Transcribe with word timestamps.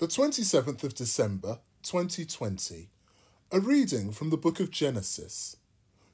The 0.00 0.06
27th 0.06 0.82
of 0.82 0.94
December, 0.94 1.58
2020. 1.82 2.88
A 3.52 3.60
reading 3.60 4.12
from 4.12 4.30
the 4.30 4.38
book 4.38 4.58
of 4.58 4.70
Genesis. 4.70 5.58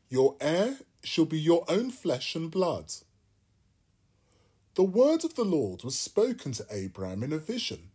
Your 0.08 0.34
heir 0.40 0.78
shall 1.04 1.24
be 1.24 1.38
your 1.38 1.64
own 1.68 1.92
flesh 1.92 2.34
and 2.34 2.50
blood. 2.50 2.92
The 4.74 4.82
word 4.82 5.24
of 5.24 5.36
the 5.36 5.44
Lord 5.44 5.84
was 5.84 5.96
spoken 5.96 6.50
to 6.54 6.66
Abram 6.68 7.22
in 7.22 7.32
a 7.32 7.38
vision. 7.38 7.90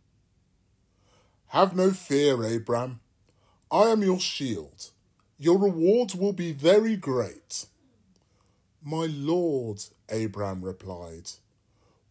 Have 1.48 1.76
no 1.76 1.90
fear, 1.90 2.42
Abram. 2.42 3.00
I 3.70 3.88
am 3.88 4.02
your 4.02 4.18
shield. 4.18 4.92
Your 5.38 5.58
reward 5.58 6.14
will 6.14 6.32
be 6.32 6.52
very 6.52 6.96
great. 6.96 7.66
My 8.82 9.04
Lord, 9.10 9.84
Abram 10.08 10.64
replied, 10.64 11.32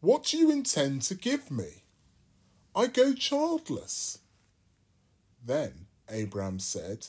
what 0.01 0.25
do 0.25 0.37
you 0.37 0.51
intend 0.51 1.01
to 1.03 1.15
give 1.15 1.49
me? 1.49 1.80
I 2.75 2.87
go 2.87 3.13
childless. 3.13 4.19
Then 5.45 5.87
Abram 6.07 6.59
said, 6.59 7.07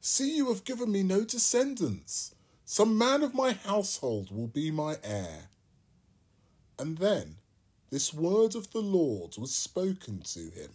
See, 0.00 0.36
you 0.36 0.48
have 0.48 0.64
given 0.64 0.90
me 0.90 1.02
no 1.02 1.24
descendants. 1.24 2.34
Some 2.64 2.96
man 2.96 3.22
of 3.22 3.34
my 3.34 3.52
household 3.52 4.34
will 4.34 4.46
be 4.46 4.70
my 4.70 4.96
heir. 5.02 5.48
And 6.78 6.98
then 6.98 7.36
this 7.90 8.14
word 8.14 8.54
of 8.54 8.70
the 8.70 8.80
Lord 8.80 9.36
was 9.36 9.54
spoken 9.54 10.22
to 10.34 10.40
him 10.50 10.70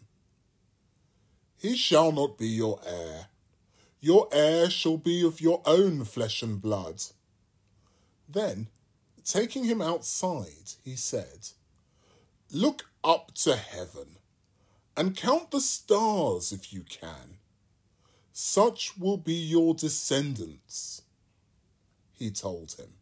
He 1.57 1.75
shall 1.75 2.11
not 2.11 2.38
be 2.38 2.47
your 2.47 2.79
heir. 2.85 3.27
Your 3.99 4.27
heir 4.31 4.69
shall 4.69 4.97
be 4.97 5.25
of 5.25 5.41
your 5.41 5.61
own 5.66 6.05
flesh 6.05 6.43
and 6.43 6.61
blood. 6.61 7.02
Then, 8.29 8.67
taking 9.23 9.63
him 9.63 9.81
outside, 9.81 10.73
he 10.83 10.95
said, 10.95 11.50
Look 12.56 12.86
up 13.03 13.34
to 13.44 13.58
heaven 13.58 14.16
and 14.95 15.17
count 15.17 15.52
the 15.52 15.59
stars 15.59 16.53
if 16.53 16.72
you 16.72 16.84
can. 16.84 17.39
Such 18.31 18.97
will 18.97 19.17
be 19.17 19.34
your 19.34 19.75
descendants, 19.75 21.02
he 22.14 22.31
told 22.31 22.75
him. 22.80 22.94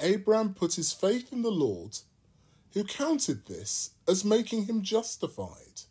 Abram 0.00 0.54
put 0.54 0.76
his 0.76 0.94
faith 0.94 1.30
in 1.30 1.42
the 1.42 1.50
Lord, 1.50 1.98
who 2.72 2.84
counted 2.84 3.44
this 3.44 3.90
as 4.08 4.24
making 4.24 4.64
him 4.64 4.80
justified. 4.80 5.82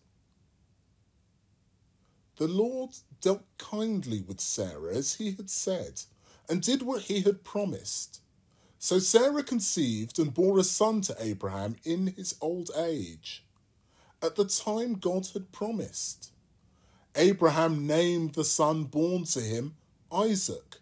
The 2.38 2.48
Lord 2.48 2.90
dealt 3.22 3.44
kindly 3.60 4.24
with 4.24 4.42
Sarah 4.42 4.96
as 4.96 5.14
he 5.14 5.34
had 5.34 5.52
said, 5.52 6.02
and 6.50 6.64
did 6.64 6.82
what 6.82 7.04
he 7.04 7.22
had 7.22 7.44
promised. 7.44 8.20
So 8.84 8.98
Sarah 8.98 9.44
conceived 9.44 10.18
and 10.18 10.34
bore 10.34 10.58
a 10.58 10.64
son 10.64 11.02
to 11.02 11.16
Abraham 11.20 11.76
in 11.84 12.08
his 12.18 12.34
old 12.42 12.72
age, 12.76 13.46
at 14.24 14.36
the 14.36 14.46
time 14.46 14.96
God 14.96 15.28
had 15.34 15.52
promised. 15.52 16.32
Abraham 17.16 17.86
named 17.86 18.34
the 18.34 18.44
son 18.44 18.86
born 18.86 19.26
to 19.26 19.40
him 19.40 19.76
Isaac, 20.12 20.78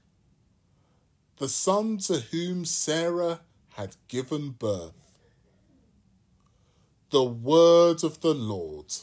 the 1.39 1.49
son 1.49 1.97
to 1.97 2.21
whom 2.21 2.63
Sarah 2.63 3.41
had 3.71 3.97
given 4.07 4.51
birth. 4.51 4.93
The 7.09 7.25
word 7.25 8.05
of 8.05 8.21
the 8.21 8.33
Lord. 8.33 8.93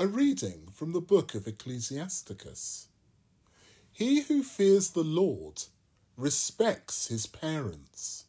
A 0.00 0.06
reading 0.06 0.68
from 0.72 0.92
the 0.92 1.00
book 1.00 1.34
of 1.34 1.48
Ecclesiasticus. 1.48 2.86
He 3.90 4.20
who 4.20 4.44
fears 4.44 4.90
the 4.90 5.02
Lord 5.02 5.64
respects 6.16 7.08
his 7.08 7.26
parents. 7.26 8.26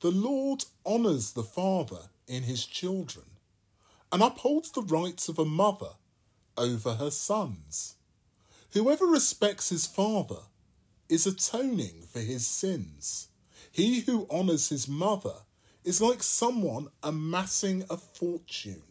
The 0.00 0.10
Lord 0.10 0.64
honours 0.86 1.32
the 1.32 1.42
father 1.42 2.08
in 2.26 2.44
his 2.44 2.64
children 2.64 3.26
and 4.10 4.22
upholds 4.22 4.70
the 4.70 4.80
rights 4.80 5.28
of 5.28 5.38
a 5.38 5.44
mother 5.44 5.90
over 6.56 6.94
her 6.94 7.10
sons. 7.10 7.96
Whoever 8.70 9.04
respects 9.04 9.68
his 9.68 9.86
father 9.86 10.44
is 11.06 11.26
atoning 11.26 12.06
for 12.10 12.20
his 12.20 12.46
sins. 12.46 13.28
He 13.70 14.00
who 14.00 14.26
honours 14.30 14.70
his 14.70 14.88
mother 14.88 15.34
is 15.84 16.00
like 16.00 16.22
someone 16.22 16.88
amassing 17.02 17.84
a 17.90 17.98
fortune. 17.98 18.84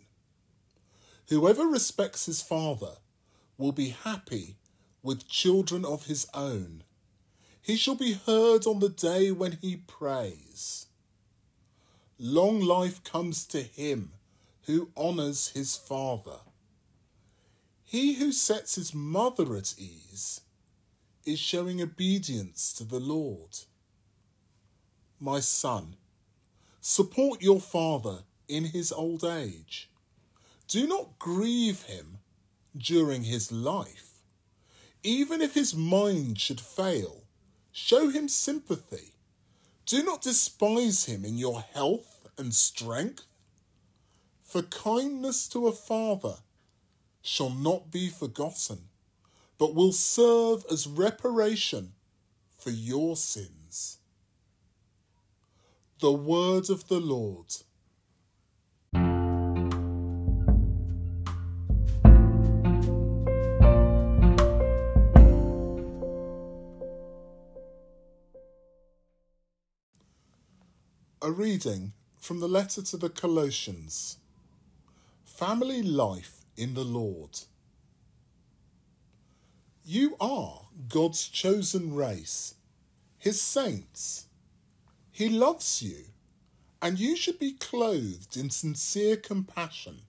Whoever 1.31 1.65
respects 1.65 2.25
his 2.25 2.41
father 2.41 2.97
will 3.57 3.71
be 3.71 3.95
happy 4.03 4.57
with 5.01 5.29
children 5.29 5.85
of 5.85 6.07
his 6.07 6.27
own. 6.33 6.83
He 7.61 7.77
shall 7.77 7.95
be 7.95 8.11
heard 8.11 8.67
on 8.67 8.79
the 8.79 8.89
day 8.89 9.31
when 9.31 9.57
he 9.61 9.77
prays. 9.77 10.87
Long 12.19 12.59
life 12.59 13.01
comes 13.05 13.45
to 13.45 13.61
him 13.61 14.11
who 14.63 14.89
honours 14.97 15.51
his 15.53 15.77
father. 15.77 16.39
He 17.85 18.15
who 18.15 18.33
sets 18.33 18.75
his 18.75 18.93
mother 18.93 19.55
at 19.55 19.75
ease 19.77 20.41
is 21.23 21.39
showing 21.39 21.81
obedience 21.81 22.73
to 22.73 22.83
the 22.83 22.99
Lord. 22.99 23.57
My 25.17 25.39
son, 25.39 25.95
support 26.81 27.41
your 27.41 27.61
father 27.61 28.23
in 28.49 28.65
his 28.65 28.91
old 28.91 29.23
age 29.23 29.87
do 30.71 30.87
not 30.87 31.19
grieve 31.19 31.83
him 31.83 32.19
during 32.77 33.23
his 33.23 33.51
life. 33.51 34.21
Even 35.03 35.41
if 35.41 35.53
his 35.53 35.75
mind 35.75 36.39
should 36.39 36.61
fail, 36.61 37.25
show 37.73 38.07
him 38.07 38.29
sympathy. 38.29 39.11
Do 39.85 40.01
not 40.01 40.21
despise 40.21 41.03
him 41.03 41.25
in 41.25 41.37
your 41.37 41.59
health 41.59 42.25
and 42.37 42.53
strength. 42.53 43.25
For 44.45 44.61
kindness 44.61 45.49
to 45.49 45.67
a 45.67 45.73
father 45.73 46.35
shall 47.21 47.49
not 47.49 47.91
be 47.91 48.07
forgotten, 48.07 48.87
but 49.57 49.75
will 49.75 49.91
serve 49.91 50.63
as 50.71 50.87
reparation 50.87 51.91
for 52.57 52.69
your 52.69 53.17
sins. 53.17 53.97
The 55.99 56.13
word 56.13 56.69
of 56.69 56.87
the 56.87 57.01
Lord. 57.01 57.57
A 71.23 71.31
reading 71.31 71.93
from 72.17 72.39
the 72.39 72.47
letter 72.47 72.81
to 72.81 72.97
the 72.97 73.07
Colossians 73.07 74.17
Family 75.23 75.83
Life 75.83 76.45
in 76.57 76.73
the 76.73 76.83
Lord. 76.83 77.41
You 79.85 80.15
are 80.19 80.61
God's 80.89 81.27
chosen 81.27 81.93
race, 81.93 82.55
His 83.19 83.39
saints. 83.39 84.25
He 85.11 85.29
loves 85.29 85.83
you, 85.83 86.05
and 86.81 86.97
you 86.97 87.15
should 87.15 87.37
be 87.37 87.51
clothed 87.51 88.35
in 88.35 88.49
sincere 88.49 89.15
compassion, 89.15 89.99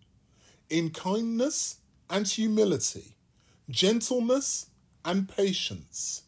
in 0.70 0.88
kindness 0.88 1.76
and 2.08 2.26
humility, 2.26 3.16
gentleness 3.68 4.70
and 5.04 5.28
patience. 5.28 6.22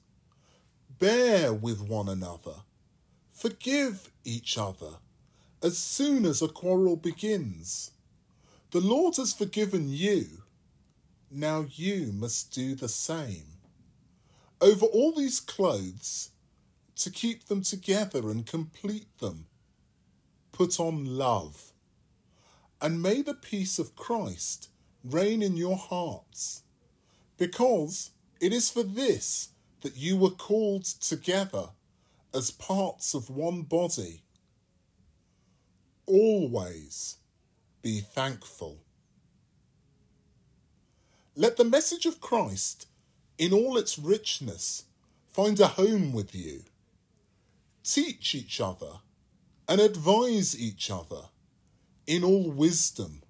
Bear 0.98 1.54
with 1.54 1.80
one 1.80 2.10
another 2.10 2.56
Forgive 3.44 4.10
each 4.24 4.56
other 4.56 5.00
as 5.62 5.76
soon 5.76 6.24
as 6.24 6.40
a 6.40 6.48
quarrel 6.48 6.96
begins. 6.96 7.90
The 8.70 8.80
Lord 8.80 9.16
has 9.16 9.34
forgiven 9.34 9.90
you. 9.90 10.44
Now 11.30 11.66
you 11.70 12.10
must 12.14 12.54
do 12.54 12.74
the 12.74 12.88
same. 12.88 13.58
Over 14.62 14.86
all 14.86 15.12
these 15.12 15.40
clothes, 15.40 16.30
to 16.96 17.10
keep 17.10 17.44
them 17.44 17.60
together 17.60 18.30
and 18.30 18.46
complete 18.46 19.14
them, 19.18 19.44
put 20.50 20.80
on 20.80 21.04
love. 21.04 21.74
And 22.80 23.02
may 23.02 23.20
the 23.20 23.34
peace 23.34 23.78
of 23.78 23.94
Christ 23.94 24.70
reign 25.04 25.42
in 25.42 25.58
your 25.58 25.76
hearts, 25.76 26.62
because 27.36 28.12
it 28.40 28.54
is 28.54 28.70
for 28.70 28.84
this 28.84 29.50
that 29.82 29.98
you 29.98 30.16
were 30.16 30.30
called 30.30 30.86
together 30.86 31.68
as 32.34 32.50
parts 32.50 33.14
of 33.14 33.30
one 33.30 33.62
body. 33.62 34.22
Always 36.06 37.16
be 37.80 38.00
thankful. 38.00 38.80
Let 41.36 41.56
the 41.56 41.64
message 41.64 42.06
of 42.06 42.20
Christ, 42.20 42.86
in 43.38 43.52
all 43.52 43.76
its 43.78 43.98
richness, 43.98 44.84
find 45.30 45.58
a 45.60 45.68
home 45.68 46.12
with 46.12 46.34
you. 46.34 46.64
Teach 47.82 48.34
each 48.34 48.60
other 48.60 49.00
and 49.68 49.80
advise 49.80 50.58
each 50.58 50.90
other 50.90 51.28
in 52.06 52.24
all 52.24 52.50
wisdom. 52.50 53.22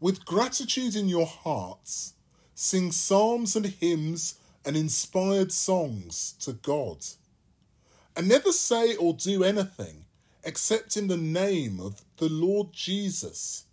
With 0.00 0.24
gratitude 0.24 0.94
in 0.94 1.08
your 1.08 1.26
hearts, 1.26 2.14
sing 2.54 2.92
psalms 2.92 3.56
and 3.56 3.66
hymns 3.66 4.36
and 4.64 4.76
inspired 4.76 5.52
songs 5.52 6.34
to 6.40 6.52
God. 6.52 6.98
And 8.18 8.28
never 8.28 8.50
say 8.50 8.96
or 8.96 9.14
do 9.14 9.44
anything 9.44 10.06
except 10.42 10.96
in 10.96 11.06
the 11.06 11.16
name 11.16 11.78
of 11.78 12.02
the 12.16 12.28
Lord 12.28 12.72
Jesus, 12.72 13.66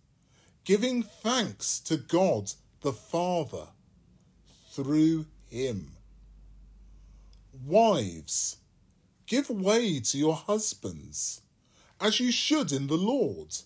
giving 0.64 1.02
thanks 1.02 1.80
to 1.80 1.98
God 1.98 2.52
the 2.82 2.94
Father 2.94 3.70
through 4.70 5.26
him. 5.50 5.94
Wives, 7.66 8.58
give 9.26 9.50
way 9.50 10.00
to 10.02 10.18
your 10.20 10.36
husbands, 10.36 11.42
as 12.00 12.20
you 12.20 12.32
should 12.32 12.72
in 12.72 12.86
the 12.86 12.98
Lord. 12.98 13.58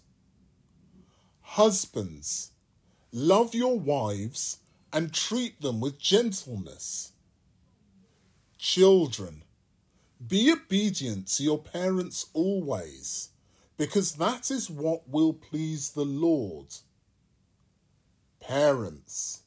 Husbands, 1.41 2.51
love 3.11 3.53
your 3.53 3.77
wives 3.77 4.59
and 4.93 5.13
treat 5.13 5.59
them 5.61 5.81
with 5.81 5.99
gentleness. 5.99 7.11
Children, 8.57 9.43
be 10.25 10.51
obedient 10.51 11.27
to 11.27 11.43
your 11.43 11.59
parents 11.59 12.27
always, 12.33 13.29
because 13.77 14.13
that 14.13 14.51
is 14.51 14.69
what 14.69 15.07
will 15.07 15.33
please 15.33 15.91
the 15.91 16.05
Lord. 16.05 16.67
Parents, 18.41 19.43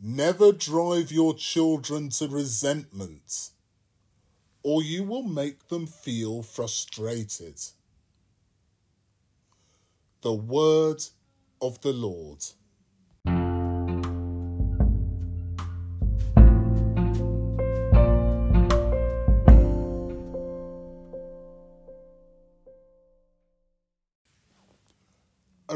never 0.00 0.52
drive 0.52 1.12
your 1.12 1.34
children 1.34 2.08
to 2.10 2.28
resentment, 2.28 3.50
or 4.62 4.82
you 4.82 5.04
will 5.04 5.22
make 5.22 5.68
them 5.68 5.86
feel 5.86 6.42
frustrated. 6.42 7.60
The 10.22 10.32
Word 10.32 11.04
of 11.60 11.80
the 11.82 11.92
Lord. 11.92 12.44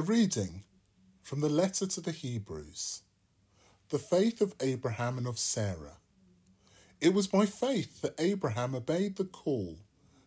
Reading 0.06 0.62
from 1.24 1.40
the 1.40 1.48
letter 1.48 1.84
to 1.84 2.00
the 2.00 2.12
Hebrews. 2.12 3.02
The 3.88 3.98
faith 3.98 4.40
of 4.40 4.54
Abraham 4.60 5.18
and 5.18 5.26
of 5.26 5.36
Sarah. 5.36 5.98
It 7.00 7.12
was 7.12 7.26
by 7.26 7.46
faith 7.46 8.02
that 8.02 8.14
Abraham 8.20 8.76
obeyed 8.76 9.16
the 9.16 9.24
call 9.24 9.78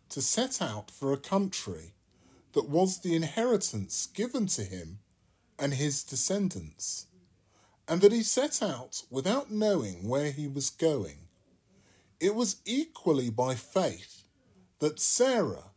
to 0.09 0.21
set 0.21 0.61
out 0.61 0.91
for 0.91 1.13
a 1.13 1.17
country 1.17 1.93
that 2.51 2.67
was 2.67 2.99
the 2.99 3.15
inheritance 3.15 4.07
given 4.07 4.47
to 4.47 4.63
him 4.63 4.99
and 5.57 5.73
his 5.73 6.03
descendants, 6.03 7.05
and 7.87 8.01
that 8.01 8.11
he 8.11 8.21
set 8.21 8.61
out 8.61 9.03
without 9.09 9.49
knowing 9.49 10.09
where 10.09 10.31
he 10.31 10.47
was 10.47 10.69
going. 10.69 11.19
It 12.19 12.35
was 12.35 12.57
equally 12.65 13.29
by 13.29 13.55
faith 13.55 14.23
that 14.79 14.99
Sarah, 14.99 15.71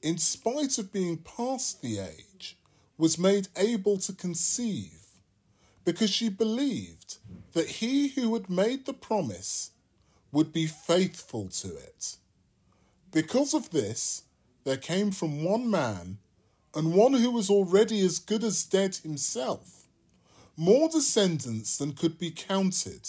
in 0.00 0.18
spite 0.18 0.78
of 0.78 0.92
being 0.92 1.16
past 1.16 1.82
the 1.82 1.98
age, 1.98 2.56
was 2.98 3.18
made 3.18 3.48
able 3.56 3.96
to 3.98 4.12
conceive 4.12 4.98
because 5.84 6.10
she 6.10 6.28
believed 6.28 7.16
that 7.52 7.68
he 7.68 8.08
who 8.08 8.34
had 8.34 8.50
made 8.50 8.84
the 8.84 8.92
promise 8.92 9.70
would 10.32 10.52
be 10.52 10.66
faithful 10.66 11.48
to 11.48 11.68
it. 11.68 12.16
Because 13.10 13.54
of 13.54 13.70
this, 13.70 14.24
there 14.64 14.76
came 14.76 15.12
from 15.12 15.44
one 15.44 15.70
man, 15.70 16.18
and 16.74 16.92
one 16.92 17.14
who 17.14 17.30
was 17.30 17.48
already 17.48 18.00
as 18.04 18.18
good 18.18 18.44
as 18.44 18.64
dead 18.64 18.96
himself, 18.96 19.86
more 20.56 20.90
descendants 20.90 21.78
than 21.78 21.94
could 21.94 22.18
be 22.18 22.30
counted, 22.30 23.08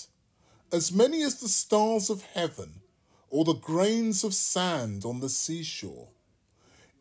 as 0.71 0.93
many 0.93 1.21
as 1.21 1.41
the 1.41 1.49
stars 1.49 2.09
of 2.09 2.23
heaven 2.33 2.81
or 3.29 3.43
the 3.43 3.53
grains 3.53 4.23
of 4.23 4.33
sand 4.33 5.03
on 5.03 5.19
the 5.19 5.29
seashore. 5.29 6.07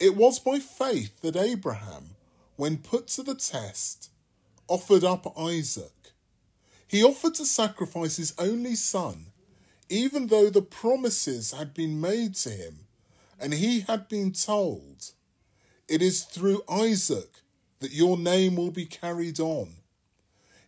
It 0.00 0.16
was 0.16 0.38
by 0.38 0.58
faith 0.58 1.20
that 1.20 1.36
Abraham 1.36 2.16
when 2.58 2.76
put 2.76 3.06
to 3.06 3.22
the 3.22 3.36
test, 3.36 4.10
offered 4.66 5.04
up 5.04 5.32
Isaac. 5.38 6.10
He 6.88 7.04
offered 7.04 7.36
to 7.36 7.46
sacrifice 7.46 8.16
his 8.16 8.34
only 8.36 8.74
son, 8.74 9.26
even 9.88 10.26
though 10.26 10.50
the 10.50 10.60
promises 10.60 11.52
had 11.52 11.72
been 11.72 12.00
made 12.00 12.34
to 12.34 12.50
him, 12.50 12.80
and 13.38 13.54
he 13.54 13.82
had 13.82 14.08
been 14.08 14.32
told, 14.32 15.12
It 15.86 16.02
is 16.02 16.24
through 16.24 16.62
Isaac 16.68 17.42
that 17.78 17.92
your 17.92 18.18
name 18.18 18.56
will 18.56 18.72
be 18.72 18.86
carried 18.86 19.38
on. 19.38 19.76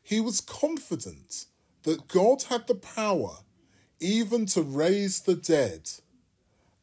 He 0.00 0.20
was 0.20 0.40
confident 0.40 1.46
that 1.82 2.06
God 2.06 2.44
had 2.44 2.68
the 2.68 2.76
power 2.76 3.38
even 3.98 4.46
to 4.46 4.62
raise 4.62 5.22
the 5.22 5.34
dead. 5.34 5.90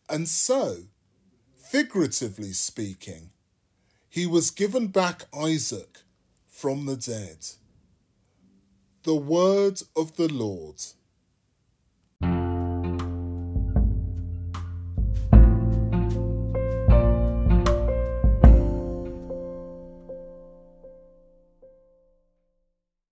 And 0.09 0.27
so, 0.27 0.80
figuratively 1.56 2.51
speaking, 2.51 3.31
he 4.09 4.25
was 4.25 4.51
given 4.51 4.88
back 4.88 5.25
Isaac 5.33 6.00
from 6.48 6.86
the 6.86 6.95
dead. 6.95 7.38
The 9.04 9.15
word 9.15 9.81
of 9.95 10.15
the 10.15 10.27
Lord. 10.27 10.81